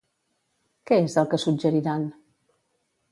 [0.91, 2.09] Què és el que suggeriran?